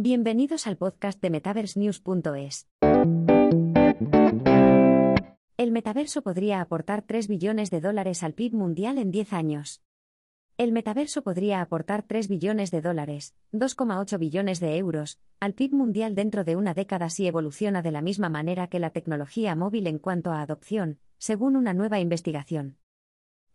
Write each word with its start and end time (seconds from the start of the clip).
Bienvenidos 0.00 0.68
al 0.68 0.76
podcast 0.76 1.20
de 1.20 1.28
MetaverseNews.es. 1.28 2.68
El 5.56 5.72
metaverso 5.72 6.22
podría 6.22 6.60
aportar 6.60 7.02
3 7.02 7.26
billones 7.26 7.72
de 7.72 7.80
dólares 7.80 8.22
al 8.22 8.32
PIB 8.32 8.54
mundial 8.54 8.98
en 8.98 9.10
10 9.10 9.32
años. 9.32 9.82
El 10.56 10.70
metaverso 10.70 11.22
podría 11.22 11.60
aportar 11.60 12.04
3 12.04 12.28
billones 12.28 12.70
de 12.70 12.80
dólares, 12.80 13.34
2,8 13.52 14.20
billones 14.20 14.60
de 14.60 14.76
euros, 14.76 15.18
al 15.40 15.54
PIB 15.54 15.72
mundial 15.72 16.14
dentro 16.14 16.44
de 16.44 16.54
una 16.54 16.74
década 16.74 17.10
si 17.10 17.26
evoluciona 17.26 17.82
de 17.82 17.90
la 17.90 18.00
misma 18.00 18.28
manera 18.28 18.68
que 18.68 18.78
la 18.78 18.90
tecnología 18.90 19.56
móvil 19.56 19.88
en 19.88 19.98
cuanto 19.98 20.30
a 20.30 20.42
adopción, 20.42 21.00
según 21.18 21.56
una 21.56 21.74
nueva 21.74 21.98
investigación. 21.98 22.76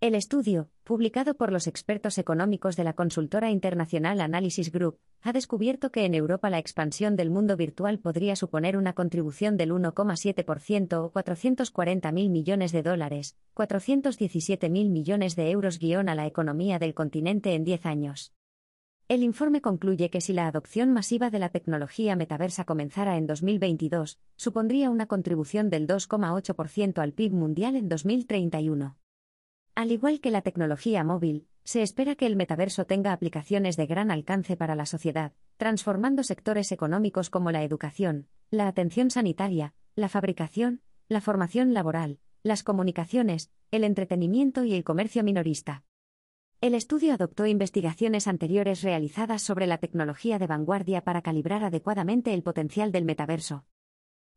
El 0.04 0.16
estudio, 0.16 0.68
publicado 0.84 1.36
por 1.36 1.54
los 1.54 1.66
expertos 1.66 2.18
económicos 2.18 2.76
de 2.76 2.84
la 2.84 2.92
consultora 2.92 3.52
internacional 3.52 4.20
Analysis 4.20 4.70
Group, 4.70 5.00
ha 5.22 5.32
descubierto 5.32 5.94
que 5.94 6.04
en 6.04 6.14
Europa 6.14 6.50
la 6.50 6.60
expansión 6.60 7.16
del 7.16 7.30
mundo 7.30 7.56
virtual 7.56 8.00
podría 8.00 8.36
suponer 8.36 8.76
una 8.76 8.92
contribución 8.92 9.56
del 9.56 9.72
1,7% 9.72 11.06
o 11.06 11.14
440.000 11.14 12.30
millones 12.30 12.74
de 12.74 12.84
dólares, 12.84 13.38
417.000 13.56 14.90
millones 14.90 15.38
de 15.38 15.52
euros 15.52 15.80
guion 15.80 16.10
a 16.10 16.16
la 16.16 16.28
economía 16.28 16.80
del 16.80 16.94
continente 16.94 17.54
en 17.54 17.64
10 17.64 17.86
años. 17.86 18.34
El 19.08 19.24
informe 19.24 19.62
concluye 19.62 20.10
que 20.10 20.20
si 20.20 20.34
la 20.34 20.48
adopción 20.48 20.92
masiva 20.92 21.30
de 21.30 21.40
la 21.40 21.48
tecnología 21.48 22.18
metaversa 22.18 22.66
comenzara 22.66 23.16
en 23.16 23.26
2022, 23.26 24.20
supondría 24.36 24.90
una 24.90 25.06
contribución 25.06 25.70
del 25.70 25.88
2,8% 25.88 26.98
al 27.02 27.14
PIB 27.14 27.32
mundial 27.32 27.78
en 27.78 27.88
2031. 27.88 28.98
Al 29.76 29.92
igual 29.92 30.22
que 30.22 30.30
la 30.30 30.44
tecnología 30.44 31.04
móvil, 31.04 31.48
se 31.64 31.82
espera 31.82 32.16
que 32.16 32.28
el 32.28 32.36
metaverso 32.36 32.86
tenga 32.86 33.12
aplicaciones 33.12 33.76
de 33.76 33.88
gran 33.88 34.12
alcance 34.12 34.56
para 34.56 34.76
la 34.76 34.86
sociedad, 34.86 35.34
transformando 35.58 36.24
sectores 36.24 36.72
económicos 36.72 37.32
como 37.32 37.52
la 37.52 37.64
educación, 37.64 38.28
la 38.52 38.68
atención 38.68 39.10
sanitaria, 39.10 39.74
la 39.96 40.10
fabricación, 40.10 40.82
la 41.08 41.22
formación 41.22 41.74
laboral, 41.74 42.20
las 42.44 42.62
comunicaciones, 42.62 43.50
el 43.72 43.84
entretenimiento 43.84 44.64
y 44.64 44.74
el 44.74 44.84
comercio 44.84 45.24
minorista. 45.24 45.84
El 46.62 46.76
estudio 46.76 47.14
adoptó 47.14 47.48
investigaciones 47.48 48.28
anteriores 48.28 48.84
realizadas 48.84 49.42
sobre 49.42 49.66
la 49.66 49.80
tecnología 49.80 50.38
de 50.38 50.48
vanguardia 50.48 51.04
para 51.04 51.24
calibrar 51.24 51.64
adecuadamente 51.64 52.34
el 52.34 52.44
potencial 52.44 52.92
del 52.92 53.06
metaverso. 53.06 53.66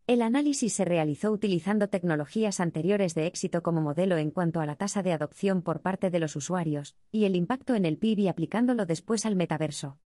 El 0.08 0.22
análisis 0.22 0.72
se 0.72 0.84
realizó 0.84 1.32
utilizando 1.32 1.88
tecnologías 1.88 2.60
anteriores 2.60 3.16
de 3.16 3.26
éxito 3.26 3.64
como 3.64 3.80
modelo 3.80 4.16
en 4.18 4.30
cuanto 4.30 4.60
a 4.60 4.66
la 4.66 4.76
tasa 4.76 5.02
de 5.02 5.12
adopción 5.12 5.62
por 5.62 5.80
parte 5.80 6.10
de 6.10 6.20
los 6.20 6.36
usuarios, 6.36 6.94
y 7.10 7.24
el 7.24 7.34
impacto 7.34 7.74
en 7.74 7.84
el 7.84 7.98
PIB 7.98 8.20
y 8.20 8.28
aplicándolo 8.28 8.86
después 8.86 9.26
al 9.26 9.34
metaverso. 9.34 9.98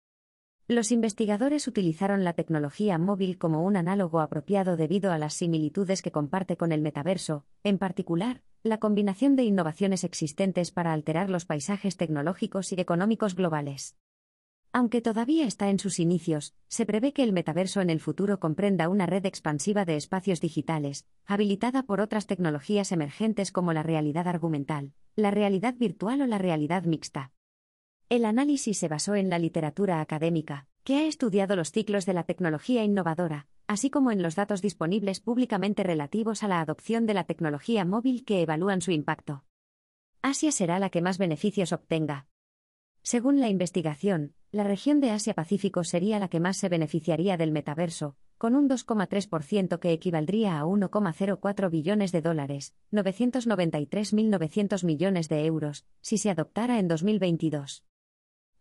Los 0.69 0.93
investigadores 0.93 1.67
utilizaron 1.67 2.23
la 2.23 2.35
tecnología 2.35 2.97
móvil 2.97 3.39
como 3.39 3.65
un 3.65 3.77
análogo 3.77 4.21
apropiado 4.21 4.77
debido 4.77 5.11
a 5.11 5.19
las 5.19 5.35
similitudes 5.35 6.01
que 6.01 6.12
comparte 6.12 6.57
con 6.57 6.71
el 6.71 6.81
metaverso, 6.81 7.45
en 7.65 7.79
particular, 7.79 8.43
la 8.62 8.79
combinación 8.79 9.35
de 9.35 9.43
innovaciones 9.43 10.05
existentes 10.05 10.71
para 10.71 10.93
alterar 10.93 11.29
los 11.29 11.45
paisajes 11.45 11.97
tecnológicos 11.97 12.71
y 12.73 12.81
económicos 12.81 13.35
globales. 13.35 13.97
Aunque 14.73 15.01
todavía 15.01 15.47
está 15.47 15.71
en 15.71 15.79
sus 15.79 15.99
inicios, 15.99 16.55
se 16.69 16.85
prevé 16.85 17.13
que 17.13 17.23
el 17.23 17.33
metaverso 17.33 17.81
en 17.81 17.91
el 17.91 18.01
futuro 18.01 18.39
comprenda 18.39 18.89
una 18.89 19.07
red 19.07 19.25
expansiva 19.25 19.85
de 19.85 19.97
espacios 19.97 20.41
digitales, 20.41 21.07
habilitada 21.25 21.85
por 21.85 22.01
otras 22.01 22.27
tecnologías 22.27 22.93
emergentes 22.93 23.51
como 23.51 23.73
la 23.73 23.83
realidad 23.83 24.29
argumental, 24.29 24.93
la 25.17 25.31
realidad 25.31 25.75
virtual 25.75 26.21
o 26.21 26.27
la 26.27 26.39
realidad 26.39 26.85
mixta. 26.85 27.33
El 28.11 28.25
análisis 28.25 28.79
se 28.79 28.89
basó 28.89 29.15
en 29.15 29.31
la 29.31 29.39
literatura 29.39 30.01
académica, 30.01 30.67
que 30.85 30.97
ha 30.97 31.07
estudiado 31.07 31.57
los 31.57 31.73
ciclos 31.73 32.07
de 32.07 32.15
la 32.15 32.25
tecnología 32.25 32.85
innovadora, 32.85 33.47
así 33.67 33.91
como 33.91 34.11
en 34.11 34.23
los 34.23 34.35
datos 34.35 34.63
disponibles 34.63 35.21
públicamente 35.21 35.83
relativos 35.83 36.43
a 36.43 36.49
la 36.49 36.61
adopción 36.61 37.05
de 37.07 37.15
la 37.15 37.25
tecnología 37.25 37.85
móvil 37.85 38.25
que 38.25 38.43
evalúan 38.43 38.81
su 38.81 38.93
impacto. 38.93 39.45
Asia 40.23 40.53
será 40.53 40.78
la 40.78 40.89
que 40.89 41.03
más 41.03 41.19
beneficios 41.19 41.73
obtenga. 41.73 42.27
Según 43.03 43.41
la 43.41 43.49
investigación, 43.49 44.34
la 44.50 44.64
región 44.64 45.00
de 45.00 45.10
Asia-Pacífico 45.10 45.84
sería 45.84 46.19
la 46.19 46.28
que 46.28 46.41
más 46.41 46.56
se 46.56 46.70
beneficiaría 46.70 47.36
del 47.36 47.53
metaverso, 47.53 48.16
con 48.38 48.54
un 48.54 48.69
2,3% 48.69 49.78
que 49.78 49.92
equivaldría 49.92 50.59
a 50.59 50.64
1,04 50.64 51.70
billones 51.70 52.12
de 52.12 52.22
dólares, 52.22 52.75
993.900 52.92 54.84
millones 54.84 55.28
de 55.28 55.44
euros, 55.44 55.84
si 56.00 56.16
se 56.16 56.31
adoptara 56.31 56.78
en 56.78 56.88
2022. 56.88 57.84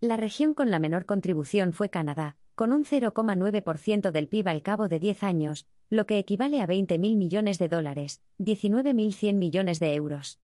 La 0.02 0.18
región 0.18 0.54
con 0.54 0.72
la 0.72 0.80
menor 0.80 1.06
contribución 1.06 1.72
fue 1.72 1.90
Canadá, 1.90 2.36
con 2.54 2.74
un 2.74 2.84
0,9% 2.84 4.12
del 4.12 4.28
PIB 4.28 4.48
al 4.50 4.62
cabo 4.64 4.90
de 4.90 5.00
10 5.00 5.24
años, 5.24 5.68
lo 5.90 6.06
que 6.06 6.18
equivale 6.18 6.60
a 6.60 6.68
20.000 6.68 7.16
millones 7.16 7.60
de 7.60 7.70
dólares, 7.70 8.22
19.100 8.40 9.36
millones 9.36 9.80
de 9.80 9.94
euros. 9.94 10.42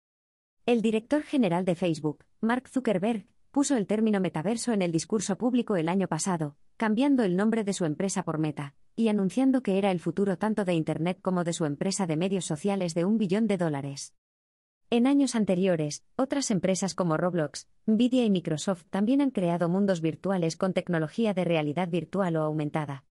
El 0.67 0.83
director 0.83 1.23
general 1.23 1.65
de 1.65 1.77
Facebook, 1.77 2.25
Mark 2.41 2.69
Zuckerberg, 2.69 3.27
puso 3.51 3.77
el 3.77 3.87
término 3.87 4.21
metaverso 4.21 4.73
en 4.73 4.83
el 4.83 4.93
discurso 4.93 5.37
público 5.37 5.77
el 5.77 5.89
año 5.89 6.09
pasado, 6.09 6.57
cambiando 6.77 7.23
el 7.25 7.37
nombre 7.37 7.65
de 7.65 7.73
su 7.73 7.85
empresa 7.85 8.23
por 8.23 8.39
Meta, 8.39 8.75
y 8.95 9.09
anunciando 9.09 9.63
que 9.63 9.79
era 9.79 9.91
el 9.91 10.01
futuro 10.01 10.39
tanto 10.39 10.65
de 10.65 10.75
Internet 10.75 11.19
como 11.23 11.45
de 11.45 11.53
su 11.53 11.65
empresa 11.65 12.07
de 12.07 12.17
medios 12.17 12.45
sociales 12.45 12.95
de 12.95 13.05
un 13.05 13.19
billón 13.19 13.47
de 13.47 13.57
dólares. 13.57 14.15
En 14.91 15.07
años 15.07 15.35
anteriores, 15.35 16.03
otras 16.17 16.51
empresas 16.51 16.95
como 16.95 17.17
Roblox, 17.17 17.69
Nvidia 17.85 18.25
y 18.25 18.31
Microsoft 18.31 18.85
también 18.89 19.21
han 19.21 19.31
creado 19.31 19.69
mundos 19.69 20.01
virtuales 20.01 20.57
con 20.57 20.73
tecnología 20.73 21.35
de 21.35 21.45
realidad 21.45 21.89
virtual 21.89 22.37
o 22.37 22.43
aumentada. 22.43 23.05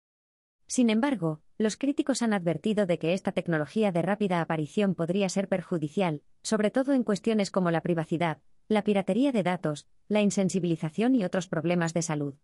Sin 0.74 0.90
embargo, 0.90 1.40
los 1.56 1.76
críticos 1.76 2.20
han 2.20 2.32
advertido 2.32 2.84
de 2.84 2.98
que 2.98 3.14
esta 3.14 3.30
tecnología 3.30 3.92
de 3.92 4.02
rápida 4.02 4.40
aparición 4.40 4.96
podría 4.96 5.28
ser 5.28 5.46
perjudicial, 5.46 6.22
sobre 6.42 6.72
todo 6.72 6.94
en 6.94 7.04
cuestiones 7.04 7.52
como 7.52 7.70
la 7.70 7.80
privacidad, 7.80 8.38
la 8.66 8.82
piratería 8.82 9.30
de 9.30 9.44
datos, 9.44 9.86
la 10.08 10.20
insensibilización 10.20 11.14
y 11.14 11.22
otros 11.22 11.46
problemas 11.46 11.94
de 11.94 12.02
salud. 12.02 12.34